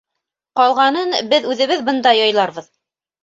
[0.59, 2.73] Ҡалғанын беҙ үҙебеҙ бында яйларбыҙ.